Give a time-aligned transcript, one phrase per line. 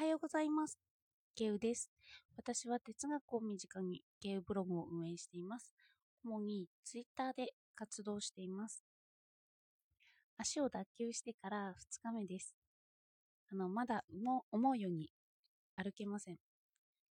[0.00, 0.78] はようございます。
[1.36, 1.90] ゲウです。
[2.34, 5.74] 私は哲学を身近にゲウブログを運営しています。
[6.24, 8.82] 主にツイッターで活動しています。
[10.38, 12.54] 足を脱臼してから2日目です。
[13.52, 14.02] あの、まだ
[14.50, 15.10] 思うように
[15.76, 16.38] 歩けません。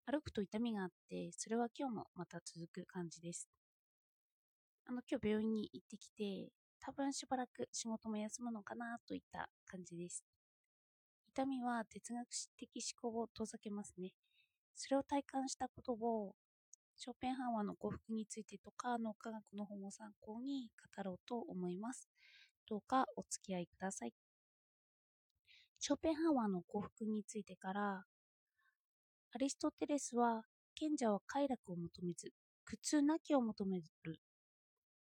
[0.05, 3.49] 歩くと痛みがあって、それは今日もまた続く感じです。
[4.85, 10.23] あの、今日病院に行ってきて、多分しばらく仕事も休むのかなといった感じです。
[11.35, 12.27] 痛みは哲学
[12.57, 14.13] 的思考を遠ざけますね。
[14.73, 16.33] それを体感したことを、
[16.95, 22.07] ショーペンハワーの幸福についてとか脳科学の本を参考に語ろうと思います。
[22.69, 24.13] どうかお付き合いください。
[25.77, 28.05] ショーペンハワーの幸福についてから、
[29.33, 30.43] アリストテレスは、
[30.73, 32.31] 賢者は快楽を求めず、
[32.63, 34.19] 苦痛なきを求める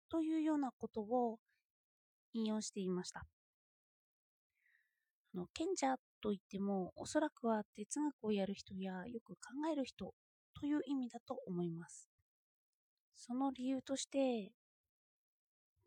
[0.09, 1.39] というようなことを
[2.33, 3.38] 引用していました。
[5.35, 9.39] の賢者といっても、おそらくは哲学をやる人やよく考
[9.71, 10.13] える人
[10.59, 12.09] という意味だと思います。
[13.15, 14.51] その理由として、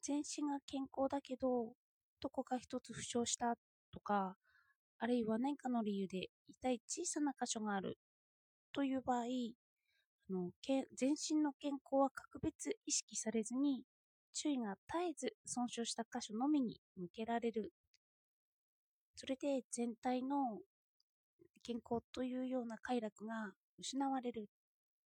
[0.03, 1.75] 全身が健康だけど、
[2.21, 3.57] どこか一つ負傷した
[3.93, 4.37] とか、
[4.99, 7.99] あるいは何かの理由で痛い小さな箇所がある
[8.73, 9.25] という場合、
[10.31, 10.51] あの
[10.97, 13.83] 全身の健康は格別意識されずに、
[14.33, 17.73] 注意が絶えず損傷した箇所のみに向けられる。
[19.15, 20.59] それで全体の
[21.63, 24.49] 健康というような快楽が失われる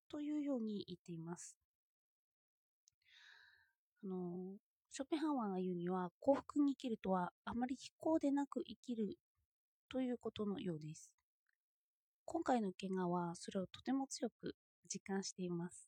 [0.09, 1.55] というように言っています。
[4.03, 4.55] あの
[4.91, 9.17] ショペンハワーが言うには幸福に生きるとはあまり非行でなく生きる
[9.89, 11.11] ということのようです。
[12.25, 14.55] 今回の怪我はそれをとても強く
[14.91, 15.87] 実感しています。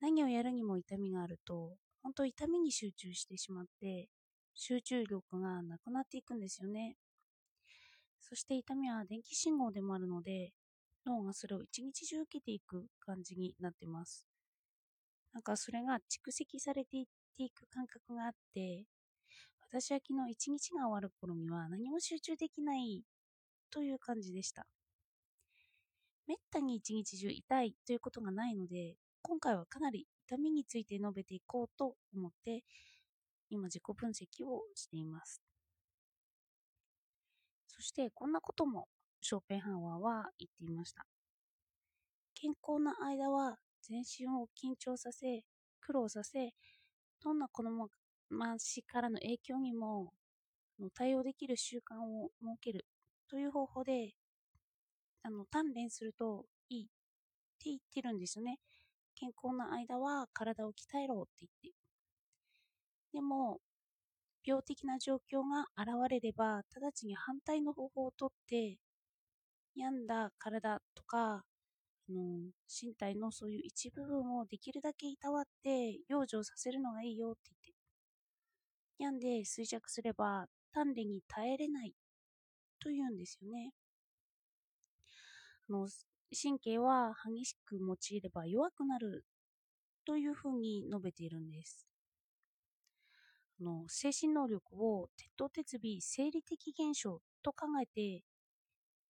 [0.00, 4.08] 何をやるにも痛みがあると、本当痛みに集中してしまって、
[4.54, 6.96] 集中力がなくなっていくんですよね。
[8.20, 10.52] そして痛みは電気信号でもあるので、
[11.04, 14.26] 脳がそれを一日中受けていく感じになってます。
[15.32, 18.84] なんかそれが蓄積されていっていく感覚があって、
[19.70, 23.02] 私は昨日一日が終わる頃には何も集中できない
[23.70, 24.66] という感じでした。
[26.26, 32.62] めったに一日中痛いということがないので、今回はかなり痛みについて述べていこうと思って、
[33.52, 35.42] 今自己分析をしています。
[37.68, 38.88] そしてこんなことも
[39.20, 41.04] ショーペンハワーは言っていました。
[42.34, 45.42] 健康な間は全身を緊張させ、
[45.80, 46.54] 苦労させ、
[47.22, 47.88] どんな子供
[48.30, 50.14] ましからの影響にも
[50.94, 52.86] 対応できる習慣を設ける
[53.28, 54.14] という方法で
[55.22, 56.90] あの鍛錬するといいって
[57.66, 58.58] 言ってるんですよね。
[59.14, 61.81] 健康な間は体を鍛えろって言って。
[63.12, 63.60] でも、
[64.44, 68.78] 病的な状況が現れれば、直ちに反対の方法をとって、
[69.74, 71.44] 病んだ体とか、
[72.08, 77.72] あの身体のそういう一部分をできるだけいたわって養生させるのがいいよって言って。
[78.98, 81.94] 病んで衰弱すれば鍛錬に耐えれない
[82.80, 83.72] というんですよね。
[85.68, 85.88] あの
[86.30, 89.24] 神経は激しく用いれば弱くなる
[90.04, 91.91] というふうに述べているんです。
[93.60, 98.22] の精神能力を鉄頭鉄尾生理的現象と考えて、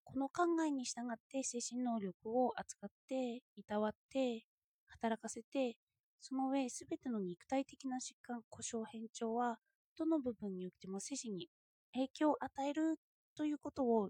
[0.03, 4.43] この考えに従って精神能力を扱って、いたわって、
[4.87, 5.75] 働かせて、
[6.21, 9.57] その上すべての肉体的な疾患、故障、変調は、
[9.97, 11.49] どの部分においても精神に
[11.93, 12.97] 影響を与える
[13.35, 14.09] ということを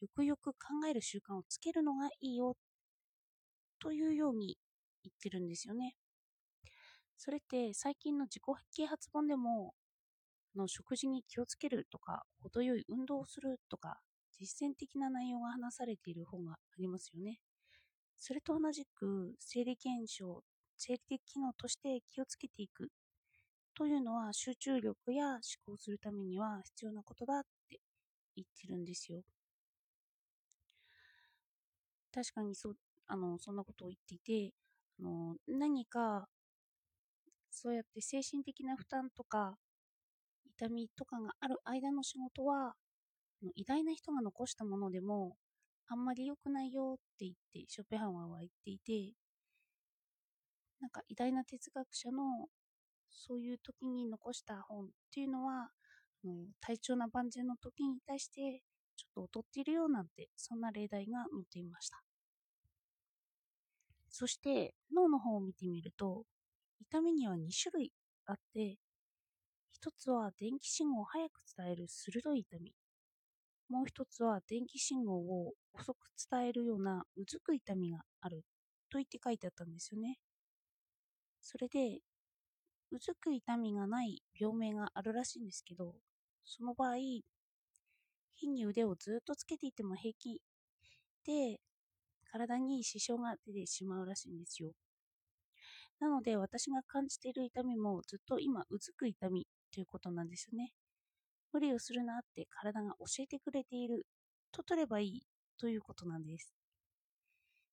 [0.00, 2.56] よくよく考える習慣をつけるのがいいよ
[3.80, 4.56] というように
[5.02, 5.94] 言ってるんですよね。
[7.18, 8.42] それって最近の自己
[8.74, 9.74] 啓発本でも
[10.56, 14.00] の食事に気をつけるとか程よい運動をするとか
[14.38, 17.40] 実践的な内容が話されている本がありますよね。
[18.18, 20.42] それと同じく生理現象、
[20.76, 22.90] 生理的機能として気をつけていく
[23.74, 27.80] というのは集中力や思考するためには必要なことだって
[28.36, 29.22] 言ってるんですよ。
[32.12, 32.74] 確かにそ、
[33.06, 34.54] あの、そんなことを言っていて、
[35.00, 36.28] あの、何か、
[37.60, 39.58] そうやって精神的な負担とか、
[40.56, 42.74] 痛みとかがある間の仕事は、
[43.56, 45.36] 偉大な人が残したものでも、
[45.88, 49.14] あんまり良くないよって言って、ショペハンは言っていて、
[50.80, 52.48] なんか偉大な哲学者の
[53.10, 55.70] そういう時に残した本っていうのは、
[56.60, 58.62] 体調な万全の時に対して
[58.96, 62.02] ちょっと劣っているようなんて、そんな例題が載っていました。
[64.10, 66.26] そして脳の方を見てみると、
[66.90, 67.92] 痛みには2種類
[68.26, 68.76] あって、
[69.72, 72.74] 一つは電気信号を早く伝える鋭い痛み。
[73.68, 75.98] もう一つは電気信号を遅く
[76.30, 78.44] 伝えるようなうずく痛みがある
[78.90, 80.18] と言って書いてあったんですよね。
[81.40, 82.00] それで、
[82.90, 85.94] うずく痛みがない病名があるらしいんですけど、
[86.44, 86.96] その場合、
[88.36, 90.40] 火に腕をずっとつけていても平気
[91.24, 91.60] で、
[92.30, 94.72] 体に支障が出てしまうらしいんですよ。
[96.00, 100.72] なので私が感じている痛みもずっと今うずく痛みということなんですよね。
[101.52, 104.06] 無理をするなって体が教えてくれている
[104.52, 105.22] と取ればいい
[105.58, 106.54] ということなんです。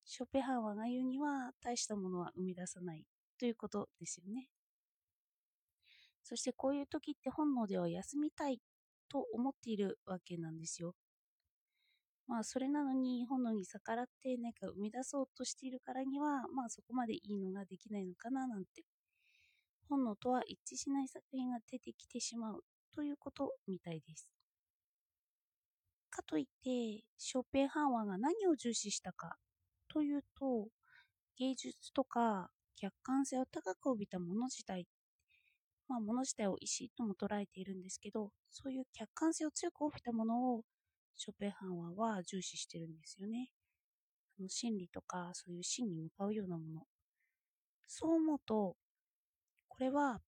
[0.04, 3.04] ショペハンワが言うには大したものは生み出さない
[3.38, 4.48] ということですよね。
[6.22, 8.60] そしてこういう時って本能では休みたい
[9.08, 10.94] と思っているわけなんですよ。
[12.28, 18.84] まあそれなのに本能に逆らって何か生み出そうとしているからにはまあそこまでいいのができないのかななんて
[19.88, 22.64] 本能とは一致しない作品が出てきてしまう
[22.94, 24.28] ということみたいです。
[26.10, 29.36] かといってショーペンハンワーが何を重視したか
[29.88, 30.68] というと
[31.38, 34.86] 芸術とか客観性を高く帯びたもの自体
[35.88, 40.62] まあ、物自体を石とも捉えているんですけどそういう客観性を強く帯びたものを
[41.16, 43.50] ショペハンは重視してるんですよね。
[44.38, 46.82] あの心理とかそういう真に向かうようなもの。
[47.86, 48.76] そう思うと、
[49.68, 50.20] これは、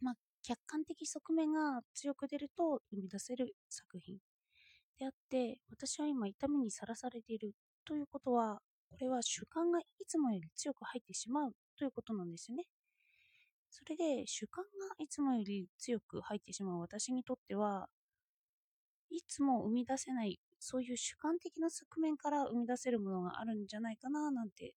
[0.00, 4.18] まあ、客観的側面が強く出ると生み出せる作品
[4.98, 7.52] であって、私は今痛みにさらされている
[7.84, 8.60] ということは、
[8.90, 12.64] これは主観がいつもより強く入ってしまうということなんですよね。
[13.70, 17.88] それで主観がいつもより強く入ってしまう私にとっては
[19.16, 24.74] いつも生み出せないそういう主観的な側面から生み出せるものがあるんじゃないかななんて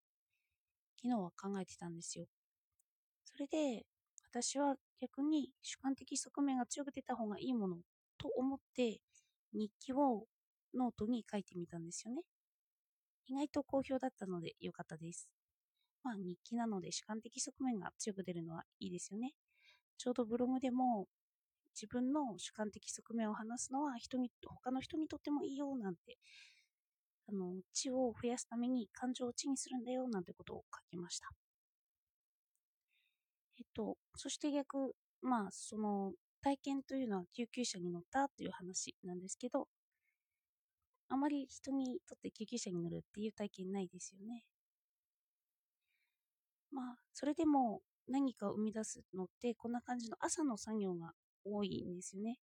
[1.01, 2.25] 昨日は考えてたんですよ。
[3.25, 3.85] それで
[4.31, 7.77] 私は逆に主観的側面が強く出た方がいいもの
[8.17, 8.99] と思って
[9.53, 10.23] 日記を
[10.73, 12.21] ノートに書いてみたんですよね。
[13.27, 15.27] 意外と好評だったので良かったです。
[16.03, 19.33] まあ日記なので主観的側面が強く出るのはいいですよね。
[19.97, 21.07] ちょうどブログでも
[21.75, 26.17] 自分の主観的側面を話すのは人に他の人にとってもいいよなんて
[27.27, 31.29] あの知を増やすために感情を知にするんだよなんてことを書きました。
[33.59, 39.67] えっとそして逆まあその体験というのは救急車に乗ったという話なんですけど
[41.09, 44.43] あまり人にとって救急車に乗るっていう体験ないですよね。
[46.71, 51.13] まあそれでも何かを生み出すのってこんな感じの朝の作業が
[51.45, 52.37] 多いんですよね。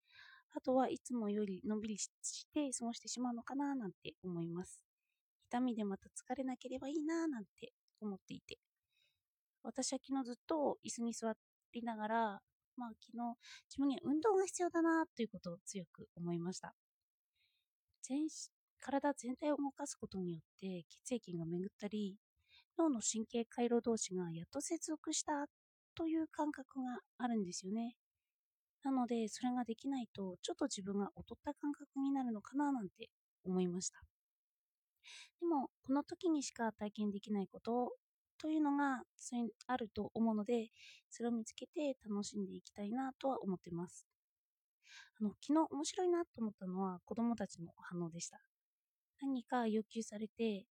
[0.55, 2.11] あとはいつもよりのんびりし
[2.53, 4.83] て過ごしてしまうのかななんて思います。
[5.49, 8.59] 痛みでまた疲れなければいいななんて思っていて。
[9.63, 11.33] 私は昨日ずっと椅子に座
[11.73, 12.41] りながら、
[12.77, 13.37] まあ昨日
[13.71, 16.75] 自分には運動が必要だなということを強く思いました。
[18.03, 22.17] 全体全体を動かすことによって血液が巡ったり、
[22.77, 25.47] 脳の神経回路同士がやっと接続した
[25.95, 27.95] という感覚があるんですよね。
[28.85, 33.11] なので、それができないと、ちょっと自分が劣った感覚になるのかななんて
[33.45, 34.01] 思いました。
[35.41, 37.93] でも、この時にしか体験できないこと
[38.39, 39.03] というのが
[39.69, 40.71] あると思うので、
[41.11, 44.07] それを見つけて楽しんでいきたいなとは思ってます。
[45.21, 48.41] あの昨日面白いなと思ったのは子供たちの反応でした。
[49.21, 50.67] 何か要求されて、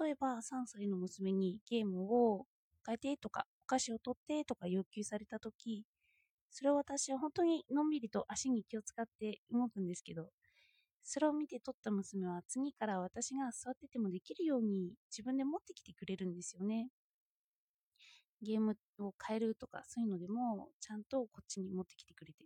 [0.00, 2.46] 例えば3歳の娘にゲームを
[2.84, 5.84] 変えてとかお菓子を取ってとか要求された時
[6.50, 10.30] それを私は本当にのんびりと足に気を使って動くんですけど、
[11.04, 16.88] それを見て撮った娘は次から私が座っててもできるように自分で持ってきてくれるんですよね。
[18.42, 22.44] ゲームを変えるとかそういうのでもちゃんとこっちに持ってきてくれて。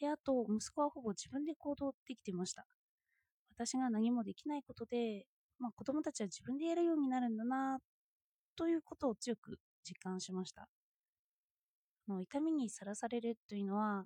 [0.00, 2.66] で、あと息子はほぼ自分で行動できてました。
[3.56, 5.26] 私が何もできないことで、
[5.58, 7.78] まあ、子供たちは自分でやるようになるんだな
[8.56, 10.68] ということを強く実感しました。
[12.08, 14.04] の痛みにさらされるというのは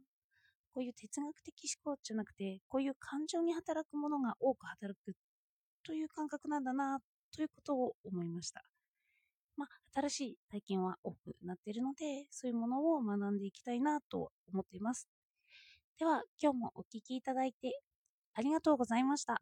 [0.72, 5.14] こういう哲学的思考じゃなくてこういう感情に働くものが多く働く
[5.84, 6.98] という感覚なんだな
[7.34, 8.62] ということを思いました。
[9.56, 9.68] まあ、
[10.00, 15.08] 新しい体験は多くなっているのでそういうものを学んでいきたいなと思っています。
[15.98, 17.80] では今日もお聴きいただいて
[18.34, 19.40] ありがとうございました。